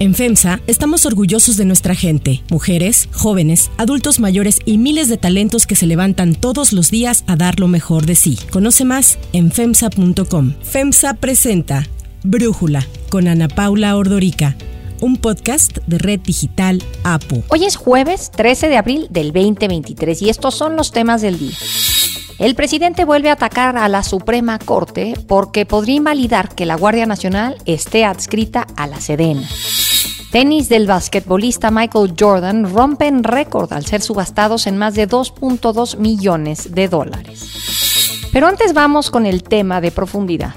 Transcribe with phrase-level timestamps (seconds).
[0.00, 5.66] En FEMSA estamos orgullosos de nuestra gente, mujeres, jóvenes, adultos mayores y miles de talentos
[5.66, 8.38] que se levantan todos los días a dar lo mejor de sí.
[8.50, 10.54] Conoce más en FEMSA.com.
[10.62, 11.86] FEMSA presenta
[12.24, 14.56] Brújula con Ana Paula Ordorica
[15.02, 17.42] un podcast de Red Digital APO.
[17.48, 21.56] Hoy es jueves 13 de abril del 2023 y estos son los temas del día.
[22.38, 27.04] El presidente vuelve a atacar a la Suprema Corte porque podría invalidar que la Guardia
[27.04, 29.46] Nacional esté adscrita a la Sedena.
[30.30, 36.72] Tenis del basquetbolista Michael Jordan rompen récord al ser subastados en más de 2.2 millones
[36.74, 38.28] de dólares.
[38.32, 40.54] Pero antes vamos con el tema de profundidad.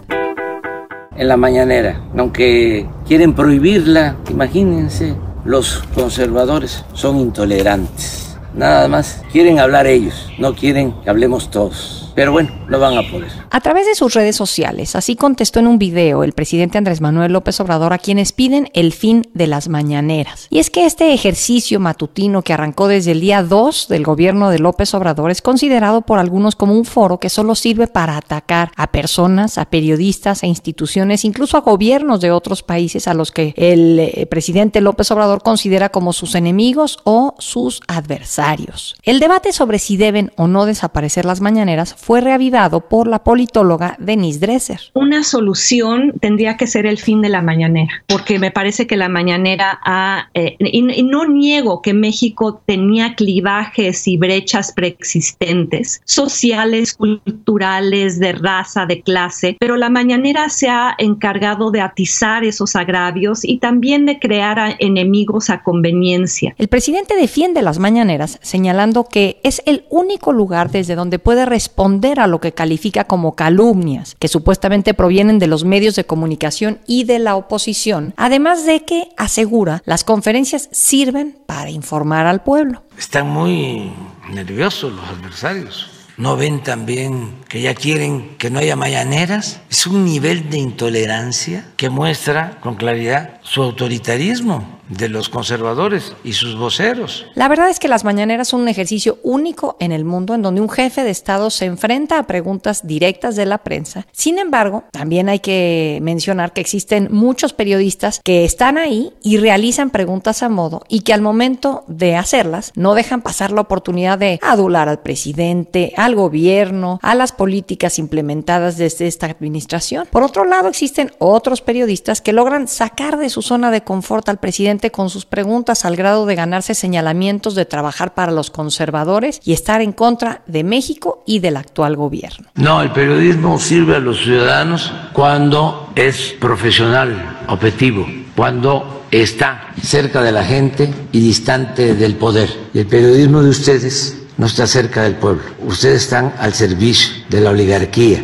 [1.16, 9.88] En la mañanera, aunque quieren prohibirla, imagínense, los conservadores son intolerantes Nada más quieren hablar
[9.88, 12.03] ellos, no quieren que hablemos todos.
[12.16, 13.32] Pero bueno, no van a poder.
[13.50, 17.34] A través de sus redes sociales, así contestó en un video el presidente Andrés Manuel
[17.34, 20.48] López Obrador a quienes piden el fin de las mañaneras.
[20.50, 24.60] Y es que este ejercicio matutino que arrancó desde el día 2 del gobierno de
[24.60, 28.92] López Obrador es considerado por algunos como un foro que solo sirve para atacar a
[28.92, 34.00] personas, a periodistas, a instituciones, incluso a gobiernos de otros países a los que el
[34.00, 38.96] eh, presidente López Obrador considera como sus enemigos o sus adversarios.
[39.04, 43.96] El debate sobre si deben o no desaparecer las mañaneras fue reavivado por la politóloga
[43.98, 44.80] Denise Dresser.
[44.94, 49.08] Una solución tendría que ser el fin de la mañanera, porque me parece que la
[49.08, 58.20] mañanera ha, eh, y, no niego que México tenía clivajes y brechas preexistentes, sociales, culturales,
[58.20, 63.60] de raza, de clase, pero la mañanera se ha encargado de atizar esos agravios y
[63.60, 66.54] también de crear enemigos a conveniencia.
[66.58, 71.93] El presidente defiende las mañaneras señalando que es el único lugar desde donde puede responder
[72.20, 77.04] a lo que califica como calumnias, que supuestamente provienen de los medios de comunicación y
[77.04, 82.84] de la oposición, además de que asegura las conferencias sirven para informar al pueblo.
[82.98, 83.92] Están muy
[84.32, 85.90] nerviosos los adversarios.
[86.16, 89.62] ¿No ven también que ya quieren que no haya mañaneras?
[89.72, 96.34] Es un nivel de intolerancia que muestra con claridad su autoritarismo de los conservadores y
[96.34, 97.26] sus voceros.
[97.36, 100.62] La verdad es que las mañaneras son un ejercicio único en el mundo en donde
[100.62, 104.06] un jefe de Estado se enfrenta a preguntas directas de la prensa.
[104.12, 109.90] Sin embargo, también hay que mencionar que existen muchos periodistas que están ahí y realizan
[109.90, 114.40] preguntas a modo y que al momento de hacerlas no dejan pasar la oportunidad de
[114.42, 120.08] adular al presidente, al gobierno, a las políticas implementadas desde esta administración.
[120.12, 124.40] Por otro lado, existen otros periodistas que logran sacar de su zona de confort al
[124.40, 129.54] presidente con sus preguntas al grado de ganarse señalamientos de trabajar para los conservadores y
[129.54, 132.48] estar en contra de México y del actual gobierno.
[132.56, 140.32] No, el periodismo sirve a los ciudadanos cuando es profesional, objetivo, cuando está cerca de
[140.32, 142.50] la gente y distante del poder.
[142.74, 145.44] El periodismo de ustedes no está cerca del pueblo.
[145.66, 148.24] Ustedes están al servicio de la oligarquía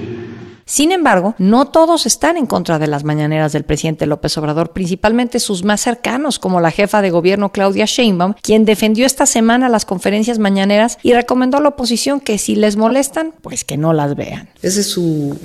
[0.70, 5.40] sin embargo, no todos están en contra de las mañaneras del presidente López Obrador, principalmente
[5.40, 9.86] sus más cercanos, como la jefa de gobierno Claudia Sheinbaum, quien defendió esta semana las
[9.86, 14.16] conferencias mañaneras y recomendó a la oposición que si les molestan, pues que no las
[14.16, 14.48] vean.
[14.62, 15.36] Ese es su,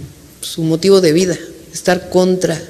[0.43, 1.39] su motivo de vida,
[1.73, 2.61] estar contra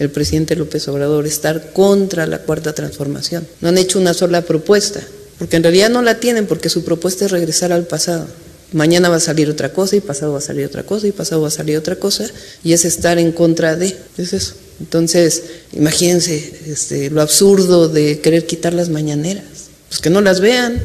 [0.00, 3.46] el presidente López Obrador, estar contra la cuarta transformación.
[3.60, 5.00] No han hecho una sola propuesta,
[5.38, 8.26] porque en realidad no la tienen, porque su propuesta es regresar al pasado
[8.72, 11.42] mañana va a salir otra cosa y pasado va a salir otra cosa y pasado
[11.42, 12.26] va a salir otra cosa
[12.62, 14.54] y es estar en contra de, es eso.
[14.80, 19.44] Entonces, imagínense este, lo absurdo de querer quitar las mañaneras,
[19.88, 20.80] pues que no las vean,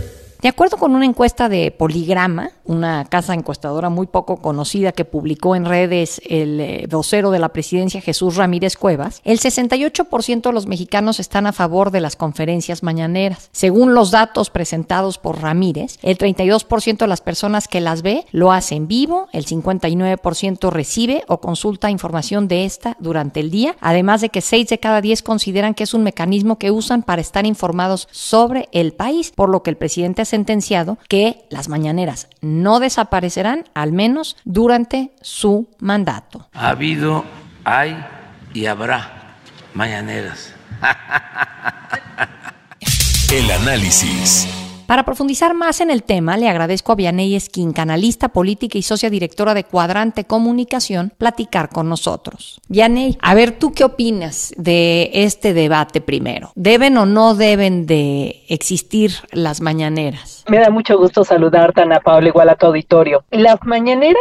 [0.46, 5.56] de acuerdo con una encuesta de Poligrama, una casa encuestadora muy poco conocida que publicó
[5.56, 10.68] en redes el eh, vocero de la presidencia Jesús Ramírez Cuevas, el 68% de los
[10.68, 13.50] mexicanos están a favor de las conferencias mañaneras.
[13.52, 18.52] Según los datos presentados por Ramírez, el 32% de las personas que las ve lo
[18.52, 24.22] hace en vivo, el 59% recibe o consulta información de esta durante el día, además
[24.22, 27.46] de que 6 de cada 10 consideran que es un mecanismo que usan para estar
[27.46, 32.55] informados sobre el país, por lo que el presidente ha sentenciado que las mañaneras no
[32.80, 36.50] desaparecerán, al menos durante su mandato.
[36.54, 37.26] Ha habido,
[37.64, 37.98] hay
[38.54, 39.36] y habrá
[39.74, 40.54] mañaneras.
[43.32, 44.48] El análisis.
[44.88, 49.10] Para profundizar más en el tema, le agradezco a Vianey Esquín, canalista política y socia
[49.10, 52.62] directora de Cuadrante Comunicación, platicar con nosotros.
[52.68, 56.52] Vianey, a ver, ¿tú qué opinas de este debate primero?
[56.54, 60.44] ¿Deben o no deben de existir las mañaneras?
[60.48, 63.24] Me da mucho gusto saludar, Ana Paula, igual a tu auditorio.
[63.32, 64.16] Las mañaneras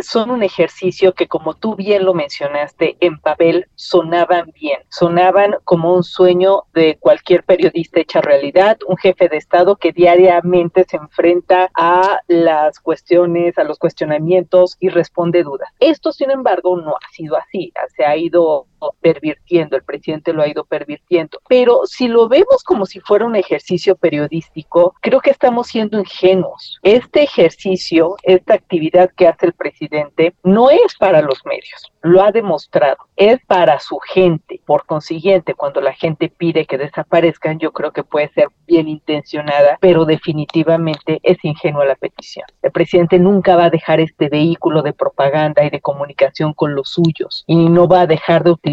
[0.00, 5.94] son un ejercicio que, como tú bien lo mencionaste, en papel sonaban bien, sonaban como
[5.94, 11.70] un sueño de cualquier periodista hecha realidad, un jefe de Estado que diariamente se enfrenta
[11.74, 15.68] a las cuestiones, a los cuestionamientos y responde dudas.
[15.80, 18.67] Esto, sin embargo, no ha sido así, se ha ido
[19.00, 21.40] pervirtiendo, el presidente lo ha ido pervirtiendo.
[21.48, 26.78] Pero si lo vemos como si fuera un ejercicio periodístico, creo que estamos siendo ingenuos.
[26.82, 32.32] Este ejercicio, esta actividad que hace el presidente, no es para los medios, lo ha
[32.32, 34.60] demostrado, es para su gente.
[34.66, 39.78] Por consiguiente, cuando la gente pide que desaparezcan, yo creo que puede ser bien intencionada,
[39.80, 42.46] pero definitivamente es ingenua la petición.
[42.62, 46.90] El presidente nunca va a dejar este vehículo de propaganda y de comunicación con los
[46.90, 48.67] suyos y no va a dejar de utilizar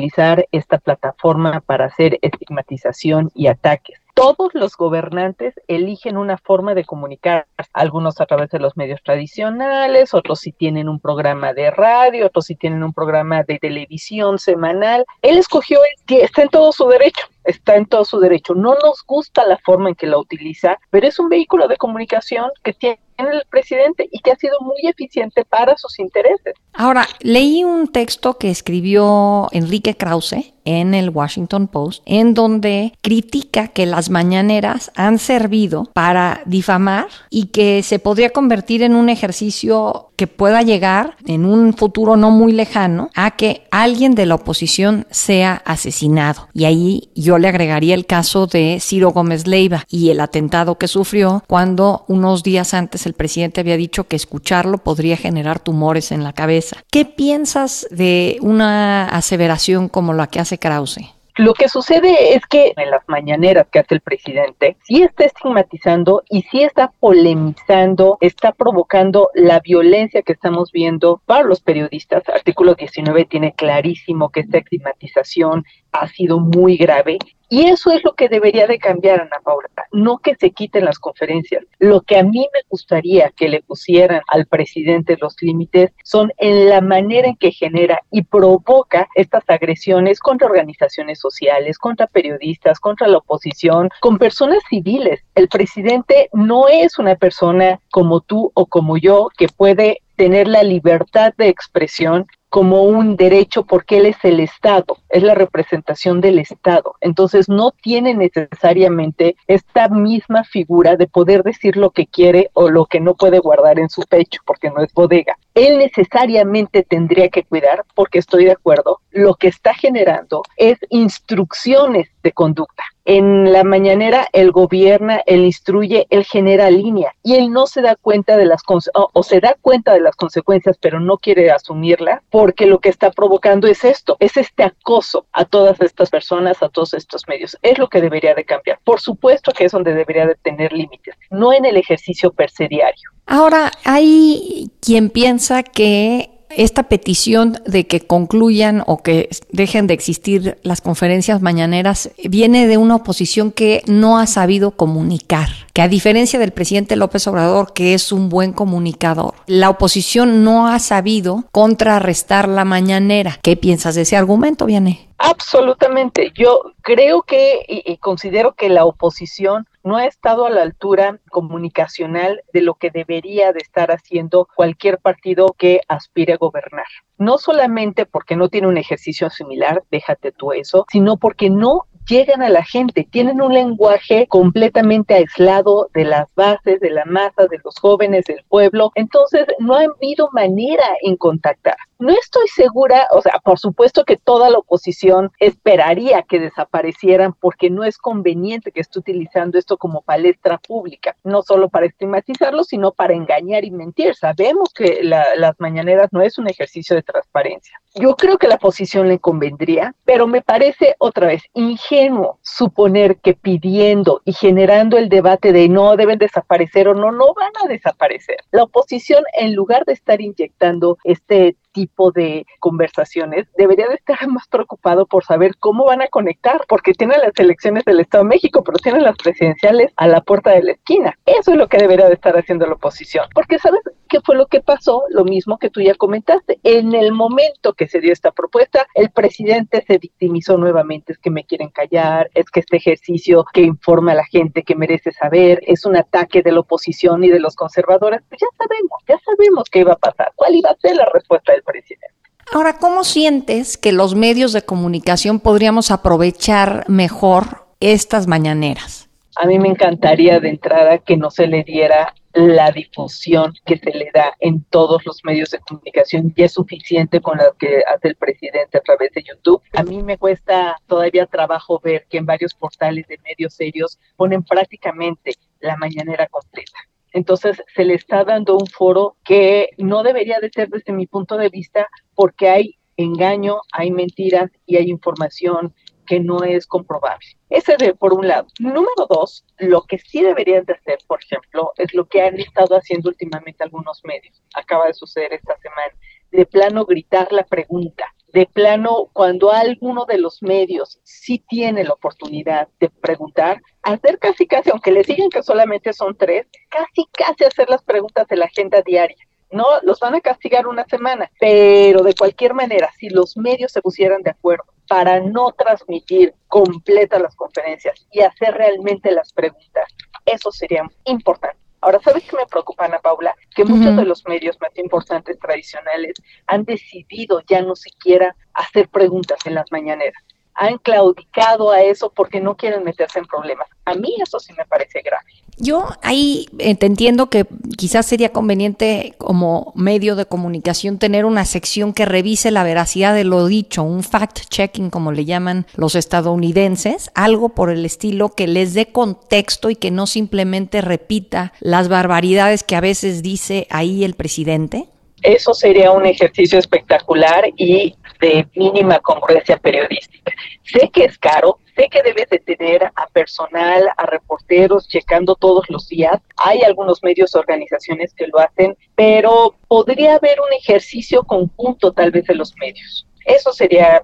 [0.52, 7.48] esta plataforma para hacer estigmatización y ataques todos los gobernantes eligen una forma de comunicar,
[7.74, 12.46] algunos a través de los medios tradicionales, otros si tienen un programa de radio, otros
[12.46, 15.06] si tienen un programa de televisión semanal.
[15.22, 18.56] Él escogió, que está en todo su derecho, está en todo su derecho.
[18.56, 22.50] No nos gusta la forma en que la utiliza, pero es un vehículo de comunicación
[22.64, 26.54] que tiene el presidente y que ha sido muy eficiente para sus intereses.
[26.74, 33.70] Ahora, leí un texto que escribió Enrique Krause en el Washington Post, en donde critica
[33.70, 40.10] que las mañaneras han servido para difamar y que se podría convertir en un ejercicio
[40.16, 45.06] que pueda llegar en un futuro no muy lejano a que alguien de la oposición
[45.10, 46.48] sea asesinado.
[46.54, 50.88] Y ahí yo le agregaría el caso de Ciro Gómez Leiva y el atentado que
[50.88, 56.24] sufrió cuando unos días antes el presidente había dicho que escucharlo podría generar tumores en
[56.24, 56.78] la cabeza.
[56.92, 61.16] ¿Qué piensas de una aseveración como la que hace Krause?
[61.38, 66.24] Lo que sucede es que en las mañaneras que hace el presidente, sí está estigmatizando
[66.30, 72.24] y sí está polemizando, está provocando la violencia que estamos viendo para los periodistas.
[72.30, 77.18] Artículo 19 tiene clarísimo que esta estigmatización ha sido muy grave
[77.50, 80.98] y eso es lo que debería de cambiar, Ana Paula, no que se quiten las
[80.98, 81.64] conferencias.
[81.78, 86.70] Lo que a mí me gustaría que le pusieran al presidente los límites son en
[86.70, 93.08] la manera en que genera y provoca estas agresiones contra organizaciones sociales, contra periodistas, contra
[93.08, 95.22] la oposición, con personas civiles.
[95.36, 100.64] El presidente no es una persona como tú o como yo que puede tener la
[100.64, 102.26] libertad de expresión
[102.56, 106.96] como un derecho porque él es el Estado, es la representación del Estado.
[107.02, 112.86] Entonces no tiene necesariamente esta misma figura de poder decir lo que quiere o lo
[112.86, 115.38] que no puede guardar en su pecho porque no es bodega.
[115.54, 122.08] Él necesariamente tendría que cuidar, porque estoy de acuerdo, lo que está generando es instrucciones
[122.24, 122.86] de conducta.
[123.06, 127.96] En la mañanera él gobierna, él instruye, él genera línea y él no se da
[127.96, 132.24] cuenta de las o, o se da cuenta de las consecuencias, pero no quiere asumirla
[132.30, 136.70] porque lo que está provocando es esto, es este acoso a todas estas personas, a
[136.70, 137.58] todos estos medios.
[137.62, 138.80] Es lo que debería de cambiar.
[138.84, 143.12] Por supuesto que es donde debería de tener límites, no en el ejercicio perseguiario.
[143.28, 150.58] Ahora, hay quien piensa que esta petición de que concluyan o que dejen de existir
[150.64, 156.40] las conferencias mañaneras viene de una oposición que no ha sabido comunicar, que a diferencia
[156.40, 162.48] del presidente López Obrador, que es un buen comunicador, la oposición no ha sabido contrarrestar
[162.48, 163.40] la mañanera.
[163.42, 165.08] ¿Qué piensas de ese argumento, Viane?
[165.18, 166.32] Absolutamente.
[166.36, 172.42] Yo creo que y, considero que la oposición no ha estado a la altura comunicacional
[172.52, 176.88] de lo que debería de estar haciendo cualquier partido que aspire a gobernar.
[177.20, 182.42] No solamente porque no tiene un ejercicio similar, déjate tú eso, sino porque no llegan
[182.42, 187.60] a la gente, tienen un lenguaje completamente aislado de las bases, de la masa, de
[187.64, 191.78] los jóvenes, del pueblo, entonces no ha habido manera en contactar.
[191.98, 197.70] No estoy segura, o sea, por supuesto que toda la oposición esperaría que desaparecieran porque
[197.70, 202.92] no es conveniente que esté utilizando esto como palestra pública, no solo para estigmatizarlo, sino
[202.92, 204.14] para engañar y mentir.
[204.16, 207.80] Sabemos que las mañaneras no es un ejercicio de transparencia.
[207.96, 213.36] Yo creo que la oposición le convendría, pero me parece otra vez ingenuo suponer que
[213.36, 218.38] pidiendo y generando el debate de no deben desaparecer o no, no van a desaparecer.
[218.52, 224.48] La oposición, en lugar de estar inyectando este tipo de conversaciones, debería de estar más
[224.48, 228.64] preocupado por saber cómo van a conectar, porque tienen las elecciones del Estado de México,
[228.64, 231.20] pero tienen las presidenciales a la puerta de la esquina.
[231.26, 234.46] Eso es lo que debería de estar haciendo la oposición, porque sabes qué fue lo
[234.48, 236.60] que pasó, lo mismo que tú ya comentaste.
[236.64, 241.30] En el momento que se dio esta propuesta, el presidente se victimizó nuevamente, es que
[241.30, 245.60] me quieren callar, es que este ejercicio que informa a la gente que merece saber
[245.68, 249.70] es un ataque de la oposición y de los conservadores, pues ya sabemos, ya sabemos
[249.70, 252.16] qué iba a pasar, cuál iba a ser la respuesta del presidente.
[252.54, 259.10] Ahora, ¿cómo sientes que los medios de comunicación podríamos aprovechar mejor estas mañaneras?
[259.36, 263.92] A mí me encantaría de entrada que no se le diera la difusión que se
[263.92, 268.10] le da en todos los medios de comunicación y es suficiente con lo que hace
[268.10, 269.62] el presidente a través de YouTube.
[269.74, 274.44] A mí me cuesta todavía trabajo ver que en varios portales de medios serios ponen
[274.44, 276.78] prácticamente la mañanera completa.
[277.16, 281.38] Entonces se le está dando un foro que no debería de ser desde mi punto
[281.38, 285.74] de vista porque hay engaño, hay mentiras y hay información
[286.06, 287.26] que no es comprobable.
[287.50, 288.48] Ese de por un lado.
[288.60, 292.76] Número dos, lo que sí deberían de hacer, por ejemplo, es lo que han estado
[292.76, 294.44] haciendo últimamente algunos medios.
[294.54, 295.94] Acaba de suceder esta semana.
[296.32, 298.14] De plano gritar la pregunta.
[298.36, 304.46] De plano, cuando alguno de los medios sí tiene la oportunidad de preguntar, hacer casi
[304.46, 308.44] casi, aunque les digan que solamente son tres, casi casi hacer las preguntas de la
[308.44, 309.16] agenda diaria
[309.52, 313.82] no los van a castigar una semana, pero de cualquier manera, si los medios se
[313.82, 319.88] pusieran de acuerdo para no transmitir completas las conferencias y hacer realmente las preguntas.
[320.26, 321.65] Eso sería importante.
[321.86, 323.36] Ahora, ¿sabes qué me preocupa, Ana Paula?
[323.56, 326.16] Que muchos de los medios más importantes tradicionales
[326.48, 330.16] han decidido ya no siquiera hacer preguntas en las mañaneras
[330.56, 333.68] han claudicado a eso porque no quieren meterse en problemas.
[333.84, 335.30] A mí eso sí me parece grave.
[335.58, 337.46] Yo ahí eh, te entiendo que
[337.78, 343.24] quizás sería conveniente como medio de comunicación tener una sección que revise la veracidad de
[343.24, 348.74] lo dicho, un fact-checking como le llaman los estadounidenses, algo por el estilo que les
[348.74, 354.16] dé contexto y que no simplemente repita las barbaridades que a veces dice ahí el
[354.16, 354.90] presidente.
[355.22, 360.34] Eso sería un ejercicio espectacular y de mínima congruencia periodística.
[360.64, 365.66] Sé que es caro, sé que debes de tener a personal, a reporteros checando todos
[365.70, 366.22] los días.
[366.38, 372.26] Hay algunos medios, organizaciones que lo hacen, pero podría haber un ejercicio conjunto tal vez
[372.26, 373.06] de los medios.
[373.26, 374.02] Eso sería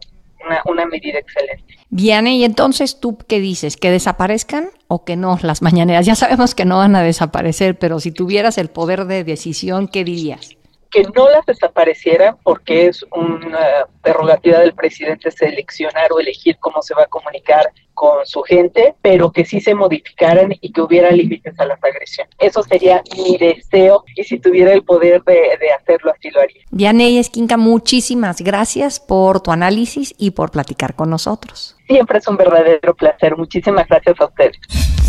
[0.65, 1.75] una, medida excelente.
[1.89, 6.05] Viene, y entonces tú qué dices, que desaparezcan o que no las mañaneras.
[6.05, 10.03] Ya sabemos que no van a desaparecer, pero si tuvieras el poder de decisión, ¿qué
[10.03, 10.55] dirías?
[10.91, 16.93] Que no las desaparecieran porque es una prerrogativa del presidente seleccionar o elegir cómo se
[16.93, 21.59] va a comunicar con su gente, pero que sí se modificaran y que hubiera límites
[21.59, 22.33] a las agresiones.
[22.39, 26.61] Eso sería mi deseo y si tuviera el poder de, de hacerlo, así lo haría.
[26.71, 31.75] Vianey Esquinca, muchísimas gracias por tu análisis y por platicar con nosotros.
[31.87, 33.37] Siempre es un verdadero placer.
[33.37, 34.57] Muchísimas gracias a ustedes.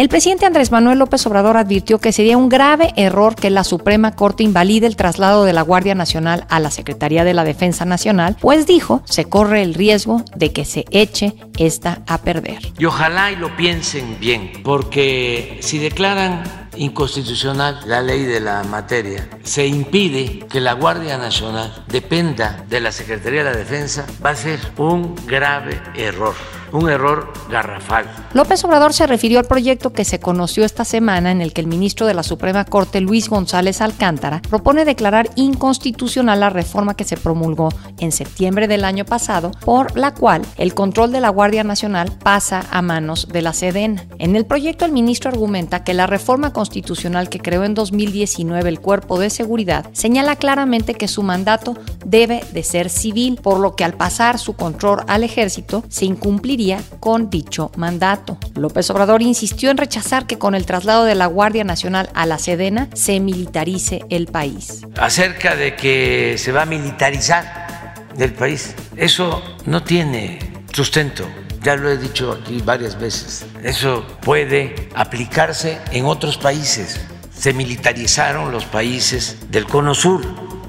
[0.00, 4.12] El presidente Andrés Manuel López Obrador advirtió que sería un grave error que la Suprema
[4.16, 8.34] Corte invalide el traslado de la Guardia Nacional a la Secretaría de la Defensa Nacional,
[8.40, 12.60] pues dijo, se corre el riesgo de que se eche esta a perder.
[12.78, 16.44] Y ojalá y lo piensen bien, porque si declaran
[16.78, 22.90] inconstitucional la ley de la materia, se impide que la Guardia Nacional dependa de la
[22.90, 28.04] Secretaría de la Defensa, va a ser un grave error un error garrafal.
[28.32, 31.66] López Obrador se refirió al proyecto que se conoció esta semana en el que el
[31.66, 37.16] ministro de la Suprema Corte, Luis González Alcántara, propone declarar inconstitucional la reforma que se
[37.16, 42.12] promulgó en septiembre del año pasado, por la cual el control de la Guardia Nacional
[42.22, 44.04] pasa a manos de la Sedena.
[44.18, 48.80] En el proyecto el ministro argumenta que la reforma constitucional que creó en 2019 el
[48.80, 51.74] Cuerpo de Seguridad señala claramente que su mandato
[52.04, 56.59] debe de ser civil, por lo que al pasar su control al ejército se incumpliría
[57.00, 58.38] con dicho mandato.
[58.54, 62.38] López Obrador insistió en rechazar que con el traslado de la Guardia Nacional a la
[62.38, 64.82] Sedena se militarice el país.
[64.98, 70.38] Acerca de que se va a militarizar el país, eso no tiene
[70.72, 71.26] sustento.
[71.62, 73.46] Ya lo he dicho aquí varias veces.
[73.62, 77.00] Eso puede aplicarse en otros países.
[77.32, 80.22] Se militarizaron los países del Cono Sur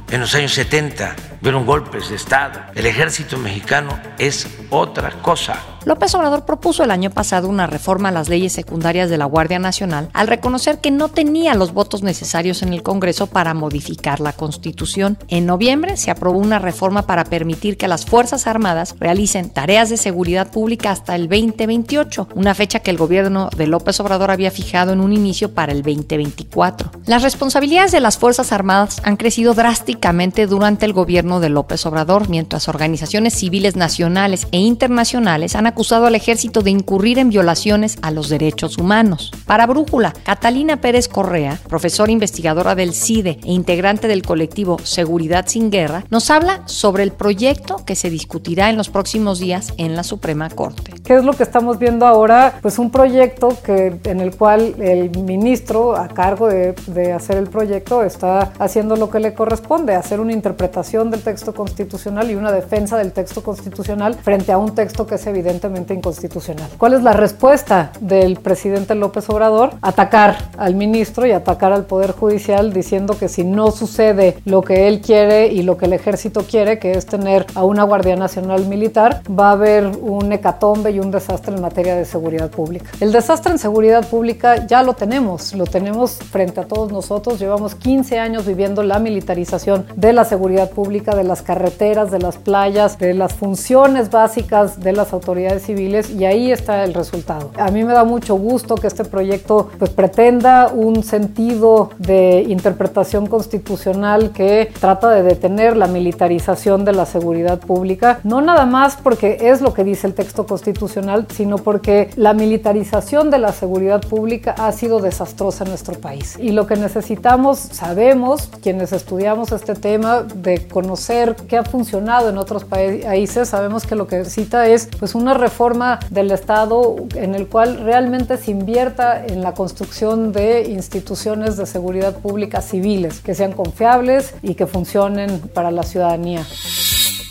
[0.10, 1.16] en los años 70.
[1.42, 2.62] Fueron golpes de Estado.
[2.76, 5.60] El ejército mexicano es otra cosa.
[5.84, 9.58] López Obrador propuso el año pasado una reforma a las leyes secundarias de la Guardia
[9.58, 14.34] Nacional al reconocer que no tenía los votos necesarios en el Congreso para modificar la
[14.34, 15.18] Constitución.
[15.28, 19.98] En noviembre se aprobó una reforma para permitir que las Fuerzas Armadas realicen tareas de
[19.98, 24.94] seguridad pública hasta el 2028, una fecha que el gobierno de López Obrador había fijado
[24.94, 26.92] en un inicio para el 2024.
[27.08, 32.30] Las responsabilidades de las Fuerzas Armadas han crecido drásticamente durante el gobierno de López Obrador,
[32.30, 38.12] mientras organizaciones civiles nacionales e internacionales han acusado al ejército de incurrir en violaciones a
[38.12, 39.32] los derechos humanos.
[39.46, 45.72] Para Brújula, Catalina Pérez Correa, profesora investigadora del CIDE e integrante del colectivo Seguridad sin
[45.72, 50.04] Guerra, nos habla sobre el proyecto que se discutirá en los próximos días en la
[50.04, 50.94] Suprema Corte.
[51.04, 52.60] ¿Qué es lo que estamos viendo ahora?
[52.62, 57.48] Pues un proyecto que, en el cual el ministro a cargo de, de hacer el
[57.48, 62.52] proyecto está haciendo lo que le corresponde, hacer una interpretación del texto constitucional y una
[62.52, 65.61] defensa del texto constitucional frente a un texto que es evidente
[65.94, 66.70] inconstitucional.
[66.78, 69.72] ¿Cuál es la respuesta del presidente López Obrador?
[69.82, 74.88] Atacar al ministro y atacar al Poder Judicial diciendo que si no sucede lo que
[74.88, 78.66] él quiere y lo que el ejército quiere, que es tener a una Guardia Nacional
[78.66, 82.90] Militar, va a haber un hecatombe y un desastre en materia de seguridad pública.
[83.00, 87.40] El desastre en seguridad pública ya lo tenemos, lo tenemos frente a todos nosotros.
[87.40, 92.38] Llevamos 15 años viviendo la militarización de la seguridad pública, de las carreteras, de las
[92.38, 97.52] playas, de las funciones básicas de las autoridades civiles y ahí está el resultado.
[97.58, 103.28] A mí me da mucho gusto que este proyecto pues pretenda un sentido de interpretación
[103.28, 109.38] constitucional que trata de detener la militarización de la seguridad pública, no nada más porque
[109.42, 114.56] es lo que dice el texto constitucional, sino porque la militarización de la seguridad pública
[114.58, 116.38] ha sido desastrosa en nuestro país.
[116.40, 122.38] Y lo que necesitamos, sabemos, quienes estudiamos este tema, de conocer qué ha funcionado en
[122.38, 127.48] otros países, sabemos que lo que necesita es pues una reforma del Estado en el
[127.48, 133.52] cual realmente se invierta en la construcción de instituciones de seguridad pública civiles, que sean
[133.52, 136.46] confiables y que funcionen para la ciudadanía.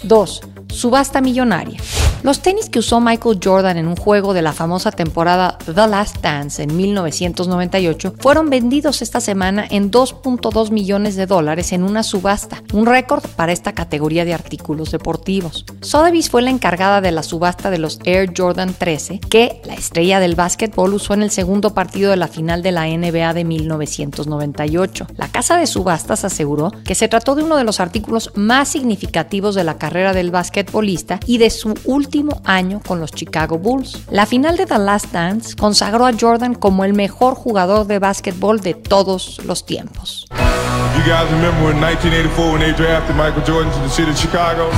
[0.02, 0.40] 2.
[0.68, 1.80] Subasta millonaria.
[2.22, 6.18] Los tenis que usó Michael Jordan en un juego de la famosa temporada The Last
[6.20, 12.62] Dance en 1998 fueron vendidos esta semana en 2.2 millones de dólares en una subasta,
[12.74, 15.64] un récord para esta categoría de artículos deportivos.
[15.80, 20.20] Sotheby's fue la encargada de la subasta de los Air Jordan 13, que la estrella
[20.20, 25.06] del básquetbol usó en el segundo partido de la final de la NBA de 1998.
[25.16, 29.54] La casa de subastas aseguró que se trató de uno de los artículos más significativos
[29.54, 34.02] de la carrera del basquetbolista y de su último año con los Chicago Bulls.
[34.10, 38.60] La final de The Last Dance consagró a Jordan como el mejor jugador de básquetbol
[38.60, 40.26] de todos los tiempos.
[40.30, 44.70] You guys remember in 1984 when they drafted Michael Jordan to the city of Chicago?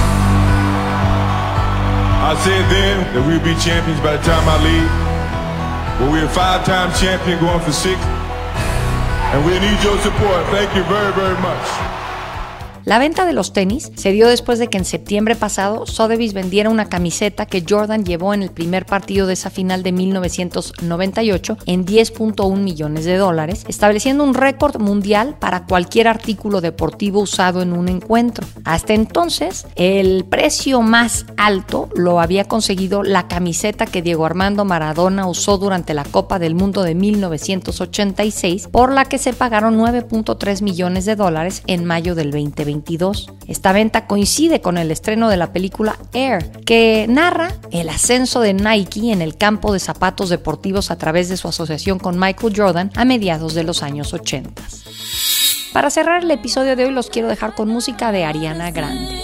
[2.24, 4.88] I said then that we'd be champions by the time I leave.
[6.00, 8.00] Well, we're a five-time champion going for six.
[9.34, 10.46] And we need your support.
[10.48, 12.01] Thank you very, very much.
[12.84, 16.68] La venta de los tenis se dio después de que en septiembre pasado Sotheby's vendiera
[16.68, 21.86] una camiseta que Jordan llevó en el primer partido de esa final de 1998 en
[21.86, 27.88] 10.1 millones de dólares, estableciendo un récord mundial para cualquier artículo deportivo usado en un
[27.88, 28.48] encuentro.
[28.64, 35.28] Hasta entonces, el precio más alto lo había conseguido la camiseta que Diego Armando Maradona
[35.28, 41.04] usó durante la Copa del Mundo de 1986, por la que se pagaron 9.3 millones
[41.04, 42.71] de dólares en mayo del 2020.
[43.46, 48.54] Esta venta coincide con el estreno de la película Air, que narra el ascenso de
[48.54, 52.90] Nike en el campo de zapatos deportivos a través de su asociación con Michael Jordan
[52.94, 54.62] a mediados de los años 80.
[55.72, 59.22] Para cerrar el episodio de hoy los quiero dejar con música de Ariana Grande.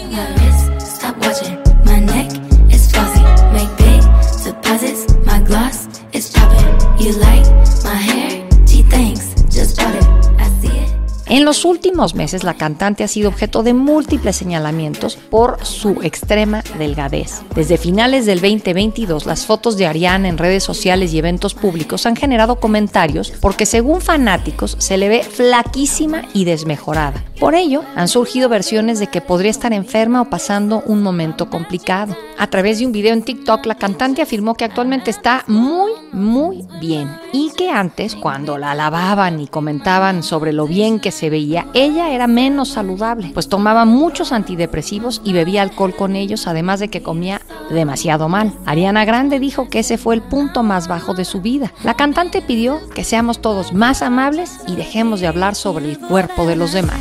[11.31, 16.63] En los últimos meses, la cantante ha sido objeto de múltiples señalamientos por su extrema
[16.79, 17.43] delgadez.
[17.55, 22.17] Desde finales del 2022, las fotos de Ariana en redes sociales y eventos públicos han
[22.17, 27.23] generado comentarios porque según fanáticos se le ve flaquísima y desmejorada.
[27.39, 32.17] Por ello, han surgido versiones de que podría estar enferma o pasando un momento complicado.
[32.39, 36.65] A través de un video en TikTok, la cantante afirmó que actualmente está muy, muy
[36.81, 41.67] bien y que antes, cuando la alababan y comentaban sobre lo bien que se veía,
[41.75, 46.89] ella era menos saludable, pues tomaba muchos antidepresivos y bebía alcohol con ellos, además de
[46.89, 48.53] que comía demasiado mal.
[48.67, 51.73] Ariana Grande dijo que ese fue el punto más bajo de su vida.
[51.83, 56.47] La cantante pidió que seamos todos más amables y dejemos de hablar sobre el cuerpo
[56.47, 57.01] de los demás.